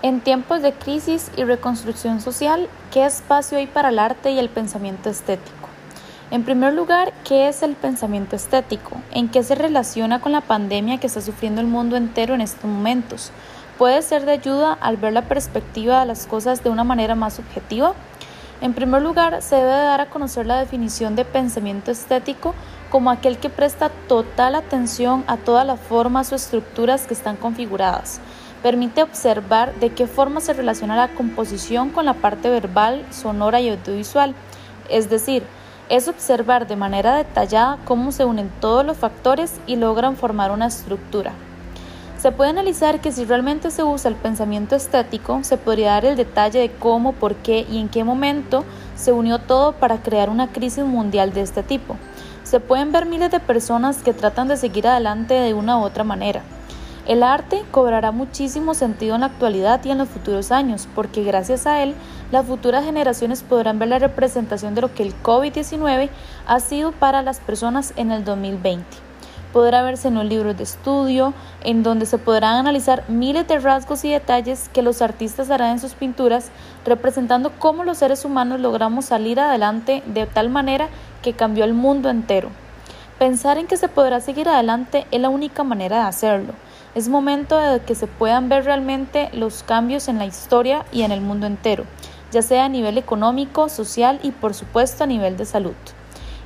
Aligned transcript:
En 0.00 0.20
tiempos 0.20 0.62
de 0.62 0.72
crisis 0.72 1.28
y 1.36 1.42
reconstrucción 1.42 2.20
social, 2.20 2.68
¿qué 2.92 3.04
espacio 3.04 3.58
hay 3.58 3.66
para 3.66 3.88
el 3.88 3.98
arte 3.98 4.30
y 4.30 4.38
el 4.38 4.48
pensamiento 4.48 5.10
estético? 5.10 5.68
En 6.30 6.44
primer 6.44 6.72
lugar, 6.74 7.12
¿qué 7.24 7.48
es 7.48 7.64
el 7.64 7.74
pensamiento 7.74 8.36
estético? 8.36 8.92
¿En 9.10 9.28
qué 9.28 9.42
se 9.42 9.56
relaciona 9.56 10.20
con 10.20 10.30
la 10.30 10.40
pandemia 10.40 10.98
que 10.98 11.08
está 11.08 11.20
sufriendo 11.20 11.60
el 11.60 11.66
mundo 11.66 11.96
entero 11.96 12.36
en 12.36 12.42
estos 12.42 12.70
momentos? 12.70 13.32
¿Puede 13.76 14.00
ser 14.02 14.24
de 14.24 14.32
ayuda 14.32 14.72
al 14.74 14.98
ver 14.98 15.14
la 15.14 15.22
perspectiva 15.22 15.98
de 15.98 16.06
las 16.06 16.28
cosas 16.28 16.62
de 16.62 16.70
una 16.70 16.84
manera 16.84 17.16
más 17.16 17.40
objetiva? 17.40 17.94
En 18.60 18.74
primer 18.74 19.02
lugar, 19.02 19.42
se 19.42 19.56
debe 19.56 19.68
dar 19.68 20.00
a 20.00 20.10
conocer 20.10 20.46
la 20.46 20.60
definición 20.60 21.16
de 21.16 21.24
pensamiento 21.24 21.90
estético 21.90 22.54
como 22.88 23.10
aquel 23.10 23.38
que 23.38 23.50
presta 23.50 23.90
total 24.06 24.54
atención 24.54 25.24
a 25.26 25.38
todas 25.38 25.66
las 25.66 25.80
formas 25.80 26.30
o 26.30 26.36
estructuras 26.36 27.08
que 27.08 27.14
están 27.14 27.34
configuradas 27.34 28.20
permite 28.62 29.02
observar 29.02 29.74
de 29.76 29.90
qué 29.90 30.06
forma 30.06 30.40
se 30.40 30.52
relaciona 30.52 30.96
la 30.96 31.08
composición 31.08 31.90
con 31.90 32.04
la 32.04 32.14
parte 32.14 32.50
verbal, 32.50 33.04
sonora 33.10 33.60
y 33.60 33.68
audiovisual, 33.68 34.34
es 34.88 35.10
decir, 35.10 35.42
es 35.88 36.08
observar 36.08 36.66
de 36.66 36.76
manera 36.76 37.16
detallada 37.16 37.78
cómo 37.84 38.12
se 38.12 38.24
unen 38.24 38.50
todos 38.60 38.84
los 38.84 38.96
factores 38.96 39.54
y 39.66 39.76
logran 39.76 40.16
formar 40.16 40.50
una 40.50 40.66
estructura. 40.66 41.32
Se 42.18 42.32
puede 42.32 42.50
analizar 42.50 43.00
que 43.00 43.12
si 43.12 43.24
realmente 43.24 43.70
se 43.70 43.84
usa 43.84 44.10
el 44.10 44.16
pensamiento 44.16 44.74
estético, 44.74 45.44
se 45.44 45.56
podría 45.56 45.92
dar 45.92 46.04
el 46.04 46.16
detalle 46.16 46.58
de 46.58 46.70
cómo, 46.72 47.12
por 47.12 47.36
qué 47.36 47.64
y 47.70 47.78
en 47.78 47.88
qué 47.88 48.02
momento 48.02 48.64
se 48.96 49.12
unió 49.12 49.38
todo 49.38 49.72
para 49.72 49.98
crear 49.98 50.28
una 50.28 50.48
crisis 50.48 50.84
mundial 50.84 51.32
de 51.32 51.42
este 51.42 51.62
tipo. 51.62 51.96
Se 52.42 52.58
pueden 52.58 52.90
ver 52.90 53.06
miles 53.06 53.30
de 53.30 53.38
personas 53.38 53.98
que 53.98 54.14
tratan 54.14 54.48
de 54.48 54.56
seguir 54.56 54.88
adelante 54.88 55.34
de 55.34 55.54
una 55.54 55.78
u 55.78 55.82
otra 55.82 56.02
manera. 56.02 56.42
El 57.08 57.22
arte 57.22 57.64
cobrará 57.70 58.12
muchísimo 58.12 58.74
sentido 58.74 59.14
en 59.14 59.22
la 59.22 59.28
actualidad 59.28 59.82
y 59.82 59.90
en 59.90 59.96
los 59.96 60.10
futuros 60.10 60.52
años, 60.52 60.86
porque 60.94 61.24
gracias 61.24 61.66
a 61.66 61.82
él 61.82 61.94
las 62.30 62.44
futuras 62.44 62.84
generaciones 62.84 63.42
podrán 63.42 63.78
ver 63.78 63.88
la 63.88 63.98
representación 63.98 64.74
de 64.74 64.82
lo 64.82 64.92
que 64.92 65.04
el 65.04 65.14
COVID-19 65.22 66.10
ha 66.46 66.60
sido 66.60 66.92
para 66.92 67.22
las 67.22 67.40
personas 67.40 67.94
en 67.96 68.12
el 68.12 68.26
2020. 68.26 68.84
Podrá 69.54 69.80
verse 69.80 70.08
en 70.08 70.16
los 70.16 70.26
libros 70.26 70.58
de 70.58 70.64
estudio, 70.64 71.32
en 71.64 71.82
donde 71.82 72.04
se 72.04 72.18
podrán 72.18 72.56
analizar 72.56 73.04
miles 73.08 73.48
de 73.48 73.58
rasgos 73.58 74.04
y 74.04 74.10
detalles 74.10 74.68
que 74.68 74.82
los 74.82 75.00
artistas 75.00 75.50
harán 75.50 75.70
en 75.70 75.80
sus 75.80 75.94
pinturas, 75.94 76.50
representando 76.84 77.52
cómo 77.58 77.84
los 77.84 77.96
seres 77.96 78.26
humanos 78.26 78.60
logramos 78.60 79.06
salir 79.06 79.40
adelante 79.40 80.02
de 80.04 80.26
tal 80.26 80.50
manera 80.50 80.90
que 81.22 81.32
cambió 81.32 81.64
el 81.64 81.72
mundo 81.72 82.10
entero. 82.10 82.50
Pensar 83.18 83.58
en 83.58 83.66
que 83.66 83.76
se 83.76 83.88
podrá 83.88 84.20
seguir 84.20 84.48
adelante 84.48 85.06
es 85.10 85.20
la 85.20 85.28
única 85.28 85.64
manera 85.64 86.02
de 86.02 86.08
hacerlo 86.08 86.54
es 86.94 87.08
momento 87.08 87.58
de 87.58 87.80
que 87.80 87.94
se 87.94 88.06
puedan 88.06 88.48
ver 88.48 88.64
realmente 88.64 89.28
los 89.32 89.62
cambios 89.62 90.08
en 90.08 90.18
la 90.18 90.26
historia 90.26 90.84
y 90.90 91.02
en 91.02 91.12
el 91.12 91.20
mundo 91.20 91.46
entero, 91.46 91.84
ya 92.32 92.42
sea 92.42 92.64
a 92.64 92.68
nivel 92.68 92.98
económico, 92.98 93.68
social 93.68 94.18
y 94.22 94.32
por 94.32 94.54
supuesto 94.54 95.04
a 95.04 95.06
nivel 95.06 95.36
de 95.36 95.44
salud. 95.44 95.74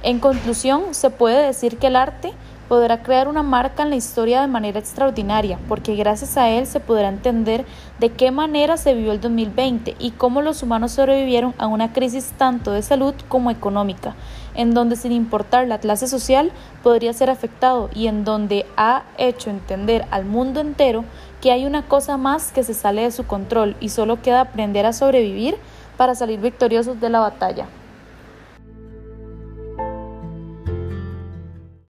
En 0.03 0.19
conclusión, 0.19 0.95
se 0.95 1.11
puede 1.11 1.47
decir 1.47 1.79
que 1.79 1.87
el 1.87 1.97
arte 1.97 2.33
podrá 2.73 3.03
crear 3.03 3.29
una 3.29 3.43
marca 3.43 3.83
en 3.83 3.91
la 3.91 3.97
historia 3.97 4.41
de 4.41 4.47
manera 4.47 4.79
extraordinaria, 4.79 5.59
porque 5.69 5.95
gracias 5.95 6.39
a 6.39 6.49
él 6.49 6.67
se 6.67 6.81
podrá 6.81 7.11
entender 7.11 7.67
de 8.01 8.13
qué 8.13 8.31
manera 8.31 8.79
se 8.79 8.95
vivió 8.95 9.13
el 9.13 9.21
2020 9.21 9.95
y 9.99 10.13
cómo 10.13 10.41
los 10.41 10.63
humanos 10.63 10.93
sobrevivieron 10.93 11.53
a 11.59 11.67
una 11.67 11.93
crisis 11.93 12.33
tanto 12.39 12.73
de 12.73 12.81
salud 12.81 13.13
como 13.29 13.51
económica, 13.51 14.15
en 14.55 14.73
donde 14.73 14.97
sin 14.97 15.13
importar 15.13 15.69
la 15.69 15.81
clase 15.81 16.09
social 16.09 16.51
podría 16.83 17.13
ser 17.13 17.29
afectado 17.29 17.91
y 17.95 18.07
en 18.07 18.25
donde 18.25 18.65
ha 18.79 19.03
hecho 19.19 19.51
entender 19.51 20.07
al 20.11 20.25
mundo 20.25 20.61
entero 20.61 21.05
que 21.43 21.53
hay 21.53 21.67
una 21.67 21.83
cosa 21.83 22.17
más 22.17 22.53
que 22.53 22.65
se 22.65 22.73
sale 22.73 23.03
de 23.03 23.11
su 23.11 23.27
control 23.27 23.77
y 23.81 23.91
solo 23.91 24.23
queda 24.23 24.41
aprender 24.41 24.87
a 24.87 24.95
sobrevivir 24.95 25.57
para 25.99 26.15
salir 26.15 26.41
victoriosos 26.41 26.99
de 27.03 27.11
la 27.11 27.21
batalla. 27.21 27.67